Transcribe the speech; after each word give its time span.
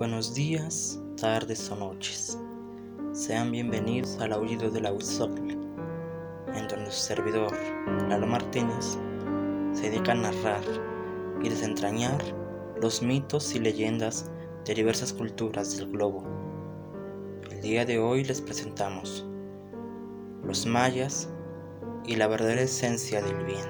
Buenos 0.00 0.32
días, 0.32 0.98
tardes 1.20 1.70
o 1.70 1.76
noches. 1.76 2.38
Sean 3.12 3.52
bienvenidos 3.52 4.18
al 4.18 4.32
Aullido 4.32 4.70
de 4.70 4.80
la 4.80 4.94
Huizotl, 4.94 5.50
en 5.50 6.68
donde 6.68 6.90
su 6.90 7.02
servidor, 7.02 7.52
Lalo 8.08 8.26
Martínez, 8.26 8.96
se 9.74 9.90
dedica 9.90 10.12
a 10.12 10.14
narrar 10.14 10.62
y 11.42 11.50
desentrañar 11.50 12.18
los 12.80 13.02
mitos 13.02 13.54
y 13.54 13.58
leyendas 13.58 14.30
de 14.64 14.72
diversas 14.72 15.12
culturas 15.12 15.76
del 15.76 15.90
globo. 15.90 16.24
El 17.50 17.60
día 17.60 17.84
de 17.84 17.98
hoy 17.98 18.24
les 18.24 18.40
presentamos 18.40 19.26
los 20.42 20.64
mayas 20.64 21.28
y 22.06 22.16
la 22.16 22.26
verdadera 22.26 22.62
esencia 22.62 23.20
del 23.20 23.44
bien. 23.44 23.66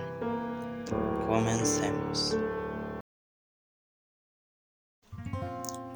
Comencemos. 1.26 2.38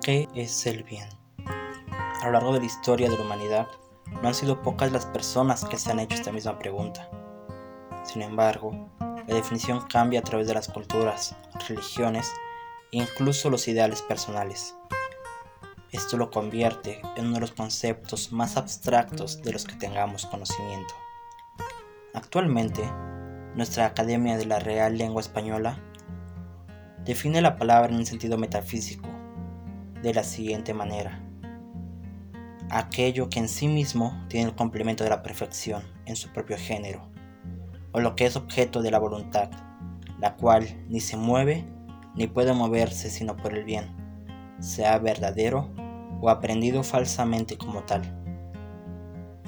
¿Qué 0.05 0.29
es 0.35 0.67
el 0.67 0.83
bien? 0.83 1.09
A 1.47 2.27
lo 2.27 2.33
largo 2.33 2.53
de 2.53 2.61
la 2.61 2.67
historia 2.67 3.09
de 3.09 3.17
la 3.17 3.25
humanidad, 3.25 3.69
no 4.21 4.29
han 4.29 4.35
sido 4.35 4.61
pocas 4.61 4.93
las 4.93 5.07
personas 5.07 5.65
que 5.65 5.79
se 5.79 5.91
han 5.91 5.99
hecho 5.99 6.17
esta 6.17 6.31
misma 6.31 6.59
pregunta. 6.59 7.09
Sin 8.05 8.21
embargo, 8.21 8.91
la 9.01 9.35
definición 9.35 9.81
cambia 9.89 10.21
a 10.21 10.23
través 10.23 10.47
de 10.47 10.53
las 10.53 10.69
culturas, 10.69 11.35
religiones 11.71 12.31
e 12.93 12.99
incluso 12.99 13.49
los 13.49 13.67
ideales 13.67 14.03
personales. 14.03 14.77
Esto 15.91 16.19
lo 16.19 16.31
convierte 16.31 17.01
en 17.17 17.29
uno 17.29 17.37
de 17.37 17.41
los 17.41 17.53
conceptos 17.53 18.31
más 18.31 18.59
abstractos 18.59 19.41
de 19.41 19.53
los 19.53 19.65
que 19.65 19.77
tengamos 19.77 20.27
conocimiento. 20.27 20.93
Actualmente, 22.13 22.83
nuestra 23.55 23.87
Academia 23.87 24.37
de 24.37 24.45
la 24.45 24.59
Real 24.59 24.99
Lengua 24.99 25.23
Española 25.23 25.79
define 27.07 27.41
la 27.41 27.57
palabra 27.57 27.89
en 27.89 27.97
un 27.97 28.05
sentido 28.05 28.37
metafísico 28.37 29.14
de 30.05 30.15
la 30.15 30.23
siguiente 30.23 30.75
manera. 30.75 31.19
Aquello 32.71 33.31
que 33.31 33.39
en 33.41 33.49
sí 33.49 33.69
mismo 33.69 34.23
tiene 34.29 34.51
el 34.51 34.55
complemento 34.55 35.03
de 35.03 35.11
la 35.11 35.23
perfección 35.23 35.83
en 36.05 36.15
su 36.15 36.29
propio 36.29 36.57
género, 36.59 37.09
o 37.93 38.01
lo 38.01 38.15
que 38.15 38.27
es 38.27 38.37
objeto 38.37 38.83
de 38.83 38.91
la 38.91 38.99
voluntad, 38.99 39.51
la 40.21 40.37
cual 40.37 40.85
ni 40.89 41.01
se 41.01 41.17
mueve 41.17 41.65
ni 42.15 42.27
puede 42.27 42.53
moverse 42.53 43.09
sino 43.09 43.35
por 43.35 43.57
el 43.57 43.65
bien, 43.65 43.87
sea 44.61 44.99
verdadero 44.99 45.71
o 46.21 46.29
aprendido 46.29 46.83
falsamente 46.83 47.57
como 47.57 47.83
tal. 47.85 48.03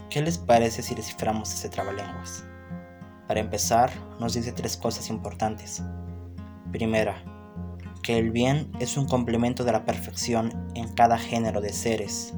¿Qué 0.09 0.23
les 0.23 0.39
parece 0.39 0.83
si 0.83 0.95
desciframos 0.95 1.53
ese 1.53 1.69
trabalenguas? 1.69 2.45
Para 3.29 3.41
empezar, 3.41 3.91
nos 4.19 4.33
dice 4.33 4.53
tres 4.53 4.77
cosas 4.77 5.11
importantes. 5.11 5.83
Primera, 6.73 7.23
que 8.07 8.21
el 8.21 8.31
bien 8.31 8.71
es 8.79 8.97
un 8.97 9.09
complemento 9.09 9.65
de 9.65 9.73
la 9.73 9.85
perfección 9.85 10.71
en 10.77 10.87
cada 10.95 11.19
género 11.19 11.61
de 11.61 11.73
seres. 11.73 12.35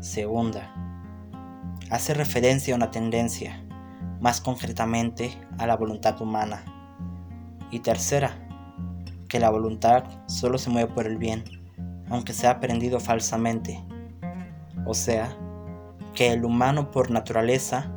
Segunda, 0.00 0.72
hace 1.90 2.14
referencia 2.14 2.72
a 2.72 2.78
una 2.78 2.90
tendencia, 2.90 3.62
más 4.22 4.40
concretamente 4.40 5.38
a 5.58 5.66
la 5.66 5.76
voluntad 5.76 6.18
humana. 6.22 6.64
Y 7.70 7.80
tercera, 7.80 8.38
que 9.28 9.38
la 9.38 9.50
voluntad 9.50 10.04
solo 10.28 10.56
se 10.56 10.70
mueve 10.70 10.90
por 10.90 11.06
el 11.06 11.18
bien, 11.18 11.44
aunque 12.08 12.32
sea 12.32 12.52
aprendido 12.52 12.98
falsamente. 12.98 13.84
O 14.86 14.94
sea, 14.94 15.28
que 16.14 16.32
el 16.32 16.42
humano 16.42 16.90
por 16.90 17.10
naturaleza 17.10 17.92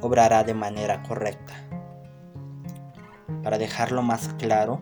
obrará 0.00 0.42
de 0.42 0.54
manera 0.54 1.00
correcta. 1.04 1.54
Para 3.44 3.56
dejarlo 3.56 4.02
más 4.02 4.34
claro, 4.36 4.80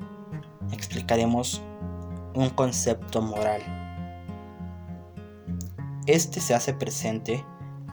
explicaremos 0.72 1.62
un 2.34 2.50
concepto 2.50 3.20
moral. 3.22 3.62
Este 6.06 6.40
se 6.40 6.54
hace 6.54 6.74
presente 6.74 7.44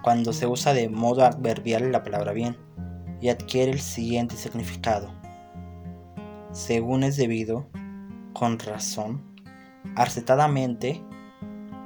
cuando 0.02 0.34
se 0.34 0.48
usa 0.48 0.74
de 0.74 0.90
modo 0.90 1.26
adverbial 1.26 1.92
la 1.92 2.04
palabra 2.04 2.32
bien 2.32 2.58
y 3.22 3.30
adquiere 3.30 3.72
el 3.72 3.82
siguiente 3.82 4.36
significado. 4.36 5.12
Según 6.52 7.04
es 7.04 7.18
debido, 7.18 7.68
con 8.34 8.58
razón, 8.60 9.24
arcetadamente 9.96 11.04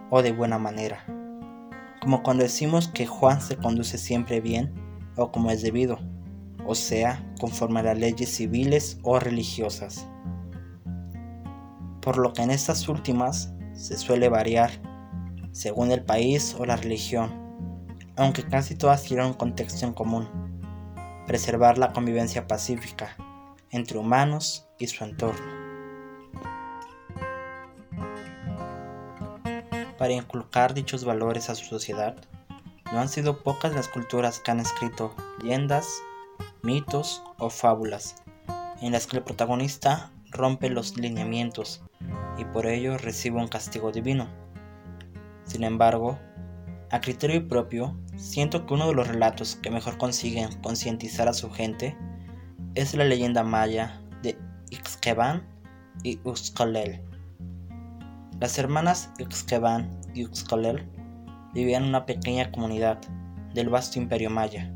o 0.10 0.22
de 0.22 0.32
buena 0.32 0.60
manera. 0.60 1.06
Como 2.02 2.22
cuando 2.22 2.44
decimos 2.44 2.88
que 2.88 3.08
Juan 3.08 3.42
se 3.42 3.58
conduce 3.58 3.98
siempre 3.98 4.42
bien 4.42 4.74
o 5.16 5.32
como 5.32 5.52
es 5.52 5.62
debido, 5.62 6.00
o 6.66 6.76
sea, 6.76 7.26
conforme 7.40 7.80
a 7.80 7.84
las 7.84 7.98
leyes 7.98 8.30
civiles 8.30 9.00
o 9.04 9.20
religiosas 9.20 10.08
por 12.04 12.18
lo 12.18 12.34
que 12.34 12.42
en 12.42 12.52
estas 12.52 12.90
últimas 12.90 13.54
se 13.74 13.98
suele 13.98 14.28
variar 14.28 14.72
según 15.52 15.92
el 15.92 16.04
país 16.04 16.56
o 16.60 16.66
la 16.66 16.76
religión, 16.76 17.32
aunque 18.18 18.44
casi 18.44 18.76
todas 18.76 19.04
tienen 19.04 19.28
un 19.28 19.34
contexto 19.34 19.86
en 19.86 19.94
común, 19.94 20.28
preservar 21.26 21.78
la 21.78 21.94
convivencia 21.94 22.46
pacífica 22.46 23.16
entre 23.70 23.98
humanos 23.98 24.68
y 24.78 24.88
su 24.88 25.04
entorno. 25.04 25.64
Para 29.98 30.14
inculcar 30.14 30.74
dichos 30.74 31.06
valores 31.06 31.50
a 31.50 31.56
su 31.56 31.66
sociedad, 31.66 32.16
no 32.92 33.00
han 33.00 33.08
sido 33.08 33.42
pocas 33.42 33.74
las 33.74 33.88
culturas 33.88 34.40
que 34.40 34.52
han 34.52 34.60
escrito 34.60 35.16
leyendas, 35.42 35.88
mitos 36.62 37.24
o 37.38 37.50
fábulas, 37.50 38.16
en 38.82 38.92
las 38.92 39.08
que 39.08 39.18
el 39.18 39.24
protagonista 39.24 40.12
rompe 40.34 40.70
los 40.70 40.98
lineamientos 40.98 41.84
y 42.38 42.46
por 42.46 42.66
ello 42.66 42.98
recibe 42.98 43.40
un 43.40 43.48
castigo 43.48 43.92
divino. 43.92 44.28
Sin 45.46 45.64
embargo, 45.64 46.20
a 46.90 47.00
criterio 47.02 47.48
propio, 47.48 47.98
siento 48.18 48.66
que 48.66 48.74
uno 48.74 48.88
de 48.88 48.94
los 48.94 49.08
relatos 49.08 49.56
que 49.56 49.72
mejor 49.72 49.98
consiguen 49.98 50.50
concientizar 50.62 51.28
a 51.28 51.34
su 51.34 51.50
gente 51.52 51.98
es 52.76 52.94
la 52.96 53.04
leyenda 53.04 53.44
maya 53.44 54.02
de 54.22 54.38
Ixqueban 54.72 55.44
y 56.04 56.20
Uxcolel. 56.24 57.02
Las 58.40 58.58
hermanas 58.58 59.12
Ixqueban 59.20 59.90
y 60.14 60.26
Uxcolel 60.26 60.88
vivían 61.54 61.84
en 61.84 61.90
una 61.90 62.06
pequeña 62.06 62.52
comunidad 62.52 63.00
del 63.54 63.70
vasto 63.70 64.00
imperio 64.00 64.30
maya. 64.30 64.74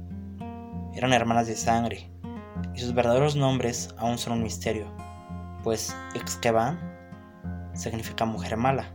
Eran 0.93 1.13
hermanas 1.13 1.47
de 1.47 1.55
sangre 1.55 2.09
y 2.75 2.79
sus 2.79 2.93
verdaderos 2.93 3.35
nombres 3.35 3.93
aún 3.97 4.17
son 4.17 4.33
un 4.33 4.43
misterio 4.43 5.06
pues 5.67 5.93
Ixqueban 6.15 6.79
significa 7.73 8.23
mujer 8.23 8.55
mala 8.55 8.85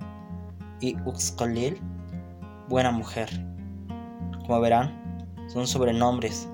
y 0.80 0.96
Uxcolil 1.04 1.78
buena 2.66 2.90
mujer. 2.90 3.28
Como 4.46 4.58
verán, 4.58 5.36
son 5.48 5.66
sobrenombres 5.66 6.48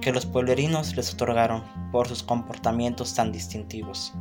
que 0.00 0.10
los 0.10 0.26
pueblerinos 0.26 0.96
les 0.96 1.14
otorgaron 1.14 1.62
por 1.92 2.08
sus 2.08 2.24
comportamientos 2.24 3.14
tan 3.14 3.30
distintivos. 3.30 4.12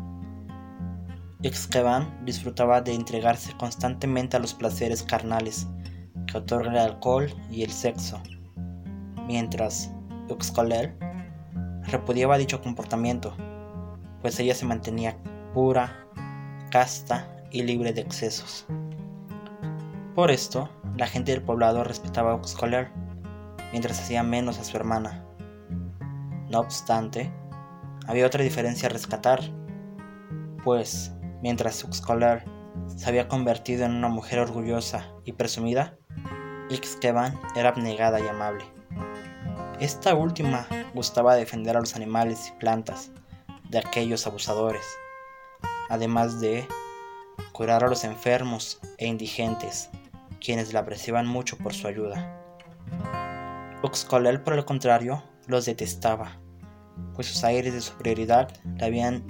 Ixqueban 1.42 2.24
disfrutaba 2.24 2.82
de 2.82 2.94
entregarse 2.94 3.52
constantemente 3.58 4.38
a 4.38 4.40
los 4.40 4.54
placeres 4.54 5.02
carnales 5.02 5.66
que 6.28 6.38
otorga 6.38 6.70
el 6.70 6.78
alcohol 6.78 7.34
y 7.50 7.64
el 7.64 7.72
sexo, 7.72 8.22
mientras 9.26 9.92
Uxcolel 10.30 10.96
repudiaba 11.88 12.38
dicho 12.38 12.62
comportamiento 12.62 13.36
pues 14.26 14.40
ella 14.40 14.56
se 14.56 14.66
mantenía 14.66 15.16
pura, 15.54 16.04
casta 16.72 17.32
y 17.52 17.62
libre 17.62 17.94
de 17.94 18.02
excesos. 18.02 18.66
Por 20.16 20.32
esto, 20.32 20.68
la 20.98 21.06
gente 21.06 21.32
del 21.32 21.44
poblado 21.44 21.84
respetaba 21.84 22.32
a 22.32 22.36
Uxcoler, 22.36 22.90
mientras 23.72 24.00
hacía 24.00 24.24
menos 24.24 24.58
a 24.58 24.64
su 24.64 24.78
hermana. 24.78 25.24
No 26.50 26.60
obstante, 26.60 27.32
había 28.08 28.26
otra 28.26 28.42
diferencia 28.42 28.90
a 28.90 28.94
rescatar, 28.94 29.42
pues 30.64 31.14
mientras 31.44 31.84
Uxcoler 31.84 32.46
se 32.88 33.08
había 33.08 33.28
convertido 33.28 33.86
en 33.86 33.94
una 33.94 34.10
mujer 34.10 34.40
orgullosa 34.40 35.06
y 35.24 35.34
presumida, 35.34 36.00
Ixqueban 36.72 37.40
era 37.56 37.70
abnegada 37.70 38.20
y 38.20 38.28
amable. 38.28 38.66
Esta 39.80 40.16
última 40.16 40.66
gustaba 40.96 41.36
defender 41.36 41.78
a 41.78 41.82
los 41.82 41.96
animales 41.96 42.48
y 42.48 42.60
plantas, 42.60 43.12
de 43.76 43.80
aquellos 43.80 44.26
abusadores, 44.26 44.86
además 45.90 46.40
de 46.40 46.66
curar 47.52 47.84
a 47.84 47.90
los 47.90 48.06
enfermos 48.06 48.80
e 48.98 49.06
indigentes, 49.06 49.90
quienes 50.40 50.72
la 50.72 50.80
apreciaban 50.80 51.28
mucho 51.28 51.58
por 51.58 51.74
su 51.74 51.86
ayuda. 51.86 52.42
Uxcolel, 53.84 54.40
por 54.40 54.54
el 54.54 54.64
contrario, 54.64 55.22
los 55.48 55.66
detestaba, 55.66 56.40
pues 57.16 57.28
sus 57.28 57.44
aires 57.44 57.74
de 57.74 57.82
superioridad 57.82 58.48
le 58.78 58.86
habían 58.86 59.26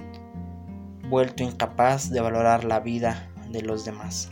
vuelto 1.10 1.42
incapaz 1.42 2.10
de 2.10 2.20
valorar 2.20 2.62
la 2.62 2.78
vida 2.78 3.28
de 3.50 3.62
los 3.62 3.84
demás. 3.84 4.30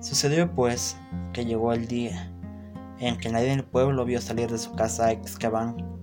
Sucedió 0.00 0.54
pues 0.54 0.98
que 1.32 1.46
llegó 1.46 1.72
el 1.72 1.88
día 1.88 2.30
en 2.98 3.16
que 3.16 3.30
nadie 3.30 3.50
en 3.50 3.60
el 3.60 3.64
pueblo 3.64 4.04
vio 4.04 4.20
salir 4.20 4.50
de 4.50 4.58
su 4.58 4.74
casa 4.74 5.06
a 5.06 5.12
Excaban 5.12 5.95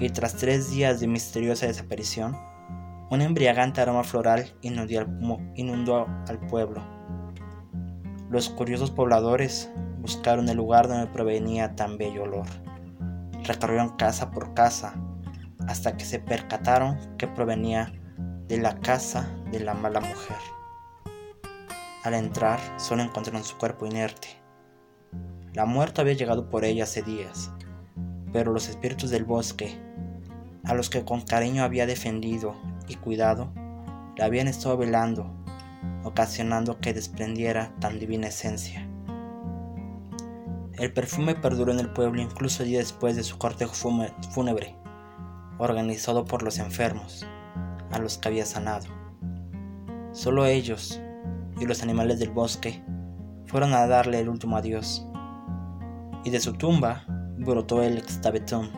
y 0.00 0.10
tras 0.10 0.36
tres 0.36 0.70
días 0.70 1.00
de 1.00 1.08
misteriosa 1.08 1.66
desaparición, 1.66 2.36
un 3.10 3.22
embriagante 3.22 3.80
aroma 3.80 4.04
floral 4.04 4.54
inundó 4.62 6.06
al, 6.28 6.38
pueblo. 6.46 6.82
Los 8.30 8.50
curiosos 8.50 8.90
pobladores 8.90 9.70
buscaron 10.00 10.48
el 10.48 10.58
lugar 10.58 10.88
donde 10.88 11.06
provenía 11.06 11.74
tan 11.74 11.96
bello 11.96 12.24
olor. 12.24 12.46
Recorrieron 13.44 13.96
casa 13.96 14.30
por 14.30 14.52
casa 14.52 14.94
hasta 15.66 15.96
que 15.96 16.04
se 16.04 16.18
percataron 16.18 16.98
que 17.16 17.26
provenía 17.26 17.92
de 18.46 18.58
la 18.58 18.78
casa 18.80 19.28
de 19.50 19.60
la 19.60 19.74
mala 19.74 20.00
mujer. 20.00 20.36
Al 22.04 22.14
entrar, 22.14 22.60
solo 22.78 23.02
encontraron 23.02 23.42
su 23.42 23.56
cuerpo 23.56 23.86
inerte. 23.86 24.28
La 25.54 25.64
muerte 25.64 26.00
había 26.00 26.12
llegado 26.12 26.48
por 26.48 26.64
ella 26.64 26.84
hace 26.84 27.02
días, 27.02 27.50
pero 28.32 28.52
los 28.52 28.68
espíritus 28.68 29.10
del 29.10 29.24
bosque, 29.24 29.87
a 30.68 30.74
los 30.74 30.90
que 30.90 31.04
con 31.04 31.22
cariño 31.22 31.64
había 31.64 31.86
defendido 31.86 32.54
y 32.86 32.94
cuidado, 32.96 33.50
la 34.16 34.26
habían 34.26 34.48
estado 34.48 34.76
velando, 34.76 35.26
ocasionando 36.04 36.78
que 36.78 36.92
desprendiera 36.92 37.74
tan 37.80 37.98
divina 37.98 38.28
esencia. 38.28 38.86
El 40.74 40.92
perfume 40.92 41.34
perduró 41.34 41.72
en 41.72 41.80
el 41.80 41.90
pueblo 41.90 42.20
incluso 42.20 42.64
días 42.64 42.84
después 42.84 43.16
de 43.16 43.24
su 43.24 43.38
cortejo 43.38 43.72
fúnebre, 44.30 44.76
organizado 45.58 46.24
por 46.26 46.42
los 46.42 46.58
enfermos, 46.58 47.26
a 47.90 47.98
los 47.98 48.18
que 48.18 48.28
había 48.28 48.44
sanado. 48.44 48.86
Solo 50.12 50.46
ellos 50.46 51.00
y 51.58 51.64
los 51.64 51.82
animales 51.82 52.18
del 52.18 52.30
bosque 52.30 52.84
fueron 53.46 53.72
a 53.72 53.86
darle 53.86 54.20
el 54.20 54.28
último 54.28 54.56
adiós, 54.56 55.06
y 56.24 56.30
de 56.30 56.40
su 56.40 56.52
tumba 56.52 57.04
brotó 57.38 57.82
el 57.82 57.96
extabetón, 57.96 58.70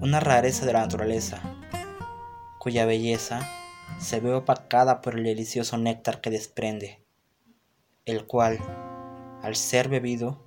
una 0.00 0.18
rareza 0.18 0.64
de 0.64 0.72
la 0.72 0.80
naturaleza, 0.80 1.40
cuya 2.58 2.86
belleza 2.86 3.40
se 3.98 4.20
ve 4.20 4.32
opacada 4.32 5.02
por 5.02 5.18
el 5.18 5.24
delicioso 5.24 5.76
néctar 5.76 6.20
que 6.20 6.30
desprende, 6.30 7.04
el 8.06 8.26
cual, 8.26 8.58
al 9.42 9.56
ser 9.56 9.88
bebido, 9.88 10.42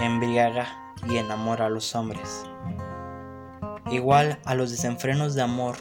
embriaga 0.00 0.94
y 1.08 1.16
enamora 1.16 1.66
a 1.66 1.70
los 1.70 1.94
hombres. 1.96 2.44
Igual 3.90 4.38
a 4.44 4.54
los 4.54 4.70
desenfrenos 4.70 5.34
de 5.34 5.42
amor 5.42 5.76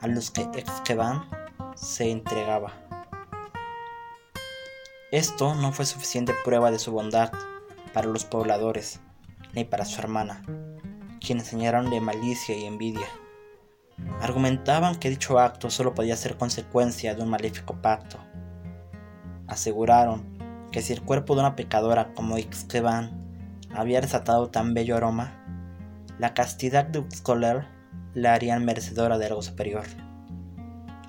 a 0.00 0.06
los 0.06 0.30
que 0.30 0.42
Exqueban 0.42 1.28
se 1.74 2.10
entregaba. 2.10 2.72
Esto 5.10 5.54
no 5.54 5.72
fue 5.72 5.86
suficiente 5.86 6.34
prueba 6.44 6.70
de 6.70 6.78
su 6.78 6.92
bondad 6.92 7.32
para 7.92 8.08
los 8.08 8.24
pobladores, 8.24 9.00
ni 9.52 9.64
para 9.64 9.84
su 9.84 10.00
hermana, 10.00 10.42
quienes 11.24 11.46
enseñaron 11.46 11.90
de 11.90 12.00
malicia 12.00 12.56
y 12.56 12.64
envidia. 12.64 13.06
Argumentaban 14.20 14.96
que 14.96 15.10
dicho 15.10 15.38
acto 15.38 15.70
solo 15.70 15.94
podía 15.94 16.16
ser 16.16 16.36
consecuencia 16.36 17.14
de 17.14 17.22
un 17.22 17.30
maléfico 17.30 17.80
pacto. 17.80 18.18
Aseguraron 19.46 20.38
que 20.70 20.82
si 20.82 20.92
el 20.92 21.02
cuerpo 21.02 21.34
de 21.34 21.40
una 21.40 21.56
pecadora 21.56 22.12
como 22.14 22.38
Ixqueban 22.38 23.24
había 23.74 24.00
desatado 24.00 24.50
tan 24.50 24.74
bello 24.74 24.96
aroma, 24.96 25.32
la 26.18 26.34
castidad 26.34 26.84
de 26.84 27.00
Uxcoler 27.00 27.66
la 28.14 28.34
harían 28.34 28.64
merecedora 28.64 29.18
de 29.18 29.26
algo 29.26 29.42
superior. 29.42 29.84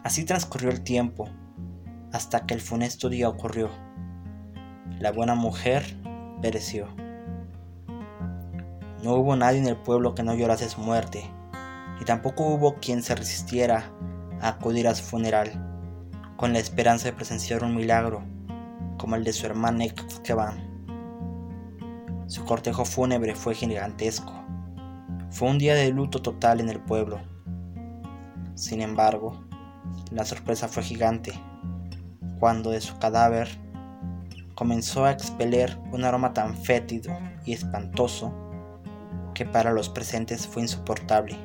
Así 0.04 0.24
transcurrió 0.24 0.70
el 0.70 0.82
tiempo, 0.82 1.30
hasta 2.12 2.46
que 2.46 2.54
el 2.54 2.62
funesto 2.62 3.10
día 3.10 3.30
ocurrió. 3.30 3.70
La 5.00 5.12
buena 5.12 5.36
mujer 5.36 5.84
pereció. 6.42 6.88
No 9.06 9.14
hubo 9.14 9.36
nadie 9.36 9.60
en 9.60 9.68
el 9.68 9.78
pueblo 9.78 10.16
que 10.16 10.24
no 10.24 10.34
llorase 10.34 10.68
su 10.68 10.82
muerte, 10.82 11.30
y 12.02 12.06
tampoco 12.06 12.44
hubo 12.48 12.78
quien 12.78 13.04
se 13.04 13.14
resistiera 13.14 13.92
a 14.42 14.48
acudir 14.48 14.88
a 14.88 14.96
su 14.96 15.04
funeral, 15.04 15.52
con 16.38 16.54
la 16.54 16.58
esperanza 16.58 17.06
de 17.06 17.14
presenciar 17.14 17.64
un 17.64 17.76
milagro, 17.76 18.24
como 18.98 19.16
el 19.16 19.24
de 19.24 19.32
su 19.32 19.46
hermana 19.46 19.86
Exqueban. 19.86 20.58
Su 22.26 22.46
cortejo 22.46 22.84
fúnebre 22.84 23.36
fue 23.36 23.54
gigantesco. 23.54 24.34
Fue 25.30 25.50
un 25.50 25.60
día 25.60 25.76
de 25.76 25.92
luto 25.92 26.24
total 26.24 26.60
en 26.60 26.70
el 26.70 26.80
pueblo. 26.80 27.20
Sin 28.56 28.82
embargo, 28.82 29.40
la 30.10 30.26
sorpresa 30.26 30.68
fue 30.68 30.82
gigante 30.82 31.32
cuando 32.40 32.72
de 32.72 32.82
su 32.82 32.98
cadáver 32.98 33.50
comenzó 34.56 35.06
a 35.06 35.12
expeler 35.12 35.78
un 35.92 36.06
aroma 36.06 36.34
tan 36.34 36.56
fétido 36.56 37.16
y 37.46 37.54
espantoso 37.54 38.45
que 39.36 39.46
para 39.46 39.72
los 39.72 39.90
presentes 39.90 40.48
fue 40.48 40.64
insoportable. 40.64 41.38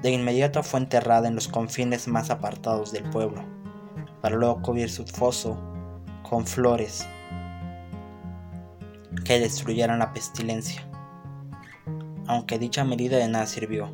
De 0.00 0.10
inmediato 0.10 0.62
fue 0.62 0.80
enterrada 0.80 1.28
en 1.28 1.34
los 1.34 1.48
confines 1.48 2.08
más 2.08 2.30
apartados 2.30 2.92
del 2.92 3.04
pueblo, 3.10 3.44
para 4.22 4.36
luego 4.36 4.62
cubrir 4.62 4.88
su 4.88 5.04
foso 5.04 5.58
con 6.22 6.46
flores 6.46 7.06
que 9.24 9.38
destruyeran 9.38 9.98
la 9.98 10.14
pestilencia, 10.14 10.88
aunque 12.26 12.58
dicha 12.58 12.84
medida 12.84 13.18
de 13.18 13.28
nada 13.28 13.46
sirvió, 13.46 13.92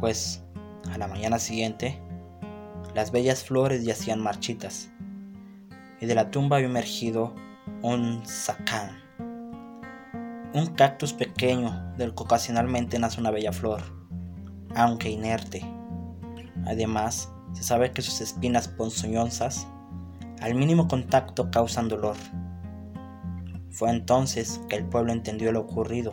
pues 0.00 0.44
a 0.92 0.98
la 0.98 1.06
mañana 1.06 1.38
siguiente 1.38 1.98
las 2.94 3.12
bellas 3.12 3.44
flores 3.44 3.84
yacían 3.84 4.20
marchitas 4.20 4.90
y 6.00 6.06
de 6.06 6.14
la 6.14 6.30
tumba 6.30 6.56
había 6.56 6.68
emergido 6.68 7.34
un 7.82 8.24
sacán, 8.26 9.00
un 10.58 10.66
cactus 10.74 11.12
pequeño 11.12 11.94
del 11.96 12.14
que 12.14 12.22
ocasionalmente 12.22 12.98
nace 12.98 13.20
una 13.20 13.30
bella 13.30 13.52
flor, 13.52 13.82
aunque 14.74 15.10
inerte. 15.10 15.64
Además, 16.66 17.30
se 17.52 17.62
sabe 17.62 17.92
que 17.92 18.02
sus 18.02 18.20
espinas 18.20 18.68
ponzoñosas 18.68 19.66
al 20.40 20.54
mínimo 20.54 20.88
contacto 20.88 21.50
causan 21.50 21.88
dolor 21.88 22.16
fue 23.78 23.90
entonces 23.90 24.60
que 24.68 24.74
el 24.74 24.84
pueblo 24.84 25.12
entendió 25.12 25.52
lo 25.52 25.60
ocurrido. 25.60 26.12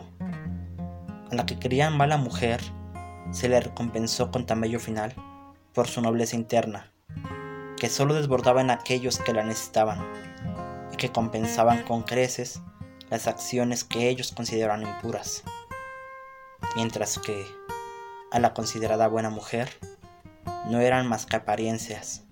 A 1.31 1.33
la 1.33 1.47
que 1.47 1.57
querían 1.57 1.97
mala 1.97 2.15
mujer 2.15 2.61
se 3.31 3.49
le 3.49 3.59
recompensó 3.59 4.29
con 4.29 4.45
tan 4.45 4.61
bello 4.61 4.79
final 4.79 5.15
por 5.73 5.87
su 5.87 5.99
nobleza 5.99 6.35
interna, 6.35 6.91
que 7.77 7.89
solo 7.89 8.13
desbordaba 8.13 8.61
en 8.61 8.69
aquellos 8.69 9.17
que 9.17 9.33
la 9.33 9.43
necesitaban 9.43 9.99
y 10.93 10.97
que 10.97 11.11
compensaban 11.11 11.81
con 11.81 12.03
creces 12.03 12.61
las 13.15 13.27
acciones 13.27 13.85
que 13.85 14.09
ellos 14.09 14.33
consideraban 14.33 14.81
impuras. 14.81 15.41
Mientras 16.75 17.17
que 17.17 17.45
a 18.29 18.39
la 18.39 18.53
considerada 18.53 19.07
buena 19.07 19.29
mujer 19.29 19.69
no 20.69 20.81
eran 20.81 21.07
más 21.07 21.25
que 21.25 21.37
apariencias, 21.37 22.25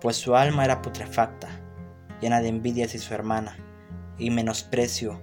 pues 0.00 0.16
su 0.16 0.34
alma 0.34 0.64
era 0.64 0.80
putrefacta, 0.80 1.50
llena 2.22 2.40
de 2.40 2.48
envidias 2.48 2.94
y 2.94 2.98
su 2.98 3.12
hermana 3.12 3.54
y 4.16 4.30
menosprecio 4.30 5.20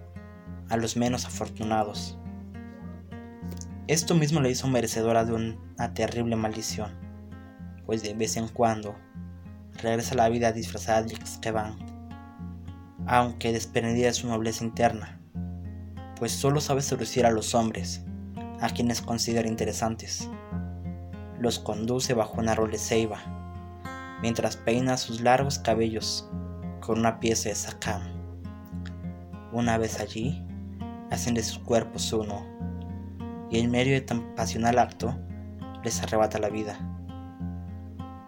a 0.70 0.78
los 0.78 0.98
menos 0.98 1.26
afortunados. 1.26 2.16
Esto 3.88 4.14
mismo 4.14 4.40
le 4.40 4.52
hizo 4.52 4.68
merecedora 4.68 5.26
de 5.26 5.34
una 5.34 5.94
terrible 5.96 6.36
maldición, 6.36 6.92
pues 7.88 8.04
de 8.04 8.14
vez 8.14 8.38
en 8.38 8.50
cuando 8.50 8.96
regresa 9.82 10.14
a 10.14 10.18
la 10.18 10.30
vida 10.30 10.52
disfrazada 10.52 11.02
de 11.02 11.16
Xkeban, 11.16 11.76
aunque 13.08 13.54
desprendida 13.54 14.08
de 14.08 14.14
su 14.14 14.28
nobleza 14.28 14.66
interna, 14.66 15.20
pues 16.18 16.34
solo 16.34 16.60
sabe 16.60 16.82
seducir 16.82 17.26
a 17.26 17.32
los 17.32 17.56
hombres, 17.56 18.04
a 18.60 18.70
quienes 18.70 19.02
considera 19.02 19.48
interesantes. 19.48 20.30
Los 21.40 21.60
conduce 21.60 22.14
bajo 22.14 22.40
un 22.40 22.50
árbol 22.50 22.72
de 22.72 22.78
ceiba, 22.78 23.20
mientras 24.22 24.58
peina 24.58 24.98
sus 24.98 25.22
largos 25.22 25.60
cabellos 25.60 26.30
con 26.82 27.00
una 27.00 27.20
pieza 27.20 27.50
de 27.50 27.56
sacam. 27.56 28.02
Una 29.54 29.78
vez 29.78 30.00
allí, 30.02 30.44
hacen 31.10 31.34
de 31.34 31.44
sus 31.44 31.60
cuerpos 31.60 32.12
uno, 32.12 32.46
y 33.50 33.60
en 33.60 33.72
medio 33.72 33.94
de 33.94 34.02
tan 34.02 34.36
pasional 34.36 34.80
acto, 34.80 35.18
les 35.84 36.02
arrebata 36.02 36.40
la 36.40 36.50
vida. 36.50 36.78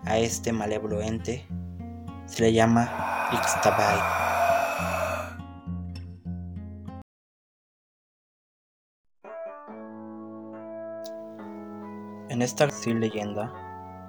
A 0.05 0.17
este 0.17 0.53
malévolo 0.53 1.01
ente 1.01 1.45
se 2.25 2.43
le 2.43 2.53
llama 2.53 3.27
Ixtabay. 3.33 4.28
En 12.39 12.43
esta 12.43 12.69
leyenda 12.85 13.51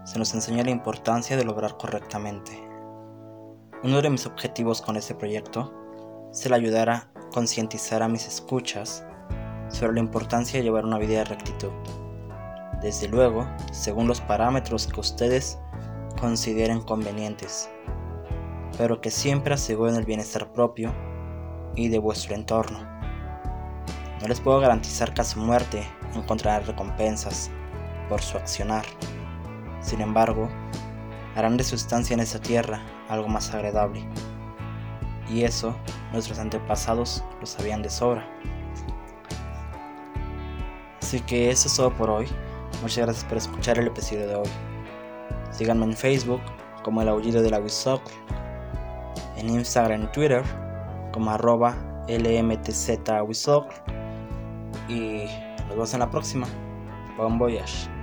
se 0.04 0.16
nos 0.16 0.34
enseña 0.34 0.62
la 0.62 0.70
importancia 0.70 1.37
de 1.37 1.44
lograr 1.44 1.76
correctamente. 1.76 2.52
Uno 3.82 4.00
de 4.00 4.08
mis 4.08 4.25
objetivos 4.25 4.80
con 4.80 4.96
este 4.96 5.16
proyecto 5.16 5.75
se 6.30 6.49
le 6.49 6.54
ayudara 6.54 7.10
a 7.16 7.30
concientizar 7.30 8.04
a 8.04 8.08
mis 8.08 8.28
escuchas 8.28 9.04
sobre 9.68 9.94
la 9.94 9.99
importancia 9.99 10.60
de 10.60 10.62
llevar 10.62 10.84
una 10.84 10.99
vida 10.99 11.18
de 11.18 11.25
rectitud. 11.25 11.72
Desde 12.80 13.08
luego, 13.08 13.49
según 13.72 14.06
los 14.06 14.20
parámetros 14.20 14.87
que 14.87 15.00
ustedes 15.00 15.58
consideren 16.20 16.82
convenientes, 16.82 17.68
pero 18.78 19.00
que 19.00 19.10
siempre 19.10 19.54
aseguren 19.54 19.96
el 19.96 20.04
bienestar 20.04 20.52
propio 20.52 20.94
y 21.75 21.88
de 21.88 21.99
vuestro 21.99 22.37
entorno. 22.37 22.78
No 24.20 24.28
les 24.28 24.40
puedo 24.40 24.60
garantizar 24.60 25.14
que 25.14 25.22
a 25.22 25.25
su 25.25 25.40
muerte 25.40 25.82
encontrarán 26.14 26.64
recompensas 26.64 27.50
por 28.11 28.21
su 28.21 28.37
accionar. 28.37 28.85
Sin 29.81 30.02
embargo, 30.02 30.50
harán 31.37 31.57
de 31.57 31.64
su 31.64 31.76
estancia 31.76 32.12
en 32.12 32.21
esta 32.21 32.38
tierra 32.40 32.83
algo 33.09 33.29
más 33.29 33.55
agradable. 33.55 34.07
Y 35.31 35.45
eso 35.45 35.75
nuestros 36.12 36.38
antepasados 36.38 37.25
lo 37.40 37.47
sabían 37.47 37.83
de 37.83 37.88
sobra. 37.88 38.29
Así 41.00 41.21
que 41.21 41.50
eso 41.50 41.69
es 41.69 41.76
todo 41.76 41.90
por 41.97 42.11
hoy. 42.11 42.26
Muchas 42.83 43.07
gracias 43.07 43.25
por 43.25 43.38
escuchar 43.38 43.79
el 43.79 43.87
episodio 43.87 44.26
de 44.26 44.35
hoy. 44.35 44.49
Síganme 45.50 45.87
en 45.87 45.97
Facebook 45.97 46.43
como 46.85 47.00
el 47.00 47.09
aullido 47.09 47.43
de 47.43 47.50
la 47.50 47.59
Wisocl, 47.59 48.12
en 49.37 49.49
Instagram 49.49 50.05
y 50.05 50.07
Twitter 50.09 50.43
como 51.12 51.31
arroba 51.31 51.76
y 54.88 55.25
nos 55.59 55.69
vemos 55.69 55.95
en 55.95 56.00
la 56.00 56.11
próxima. 56.11 56.47
Bon 57.17 57.38
voyage. 57.38 58.00